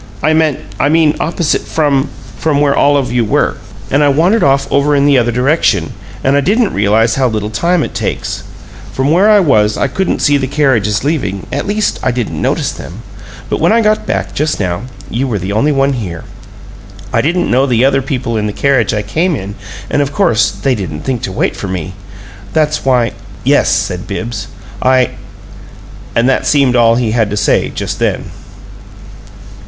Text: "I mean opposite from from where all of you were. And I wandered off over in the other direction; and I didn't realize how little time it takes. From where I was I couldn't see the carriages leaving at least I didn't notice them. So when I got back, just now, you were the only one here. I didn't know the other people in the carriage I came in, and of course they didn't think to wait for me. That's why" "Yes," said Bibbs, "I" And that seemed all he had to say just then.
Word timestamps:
"I 0.23 0.33
mean 0.89 1.13
opposite 1.19 1.61
from 1.61 2.09
from 2.35 2.59
where 2.59 2.75
all 2.75 2.97
of 2.97 3.11
you 3.11 3.23
were. 3.23 3.57
And 3.91 4.03
I 4.03 4.09
wandered 4.09 4.41
off 4.43 4.67
over 4.71 4.95
in 4.95 5.05
the 5.05 5.19
other 5.19 5.31
direction; 5.31 5.93
and 6.23 6.35
I 6.35 6.41
didn't 6.41 6.73
realize 6.73 7.13
how 7.17 7.27
little 7.27 7.51
time 7.51 7.83
it 7.83 7.93
takes. 7.93 8.41
From 8.93 9.11
where 9.11 9.29
I 9.29 9.39
was 9.39 9.77
I 9.77 9.87
couldn't 9.87 10.23
see 10.23 10.37
the 10.37 10.47
carriages 10.47 11.03
leaving 11.03 11.45
at 11.51 11.67
least 11.67 11.99
I 12.01 12.09
didn't 12.09 12.41
notice 12.41 12.71
them. 12.71 13.03
So 13.51 13.57
when 13.57 13.71
I 13.71 13.81
got 13.81 14.07
back, 14.07 14.33
just 14.33 14.59
now, 14.59 14.85
you 15.11 15.27
were 15.27 15.37
the 15.37 15.51
only 15.51 15.71
one 15.71 15.93
here. 15.93 16.23
I 17.13 17.21
didn't 17.21 17.51
know 17.51 17.67
the 17.67 17.85
other 17.85 18.01
people 18.01 18.37
in 18.37 18.47
the 18.47 18.53
carriage 18.53 18.95
I 18.95 19.03
came 19.03 19.35
in, 19.35 19.53
and 19.87 20.01
of 20.01 20.11
course 20.13 20.49
they 20.49 20.73
didn't 20.73 21.01
think 21.01 21.21
to 21.21 21.31
wait 21.31 21.55
for 21.55 21.67
me. 21.67 21.93
That's 22.53 22.83
why" 22.83 23.11
"Yes," 23.53 23.69
said 23.69 24.07
Bibbs, 24.07 24.47
"I" 24.81 25.11
And 26.15 26.27
that 26.27 26.47
seemed 26.47 26.75
all 26.75 26.95
he 26.95 27.11
had 27.11 27.29
to 27.29 27.37
say 27.37 27.69
just 27.69 27.99
then. 27.99 28.31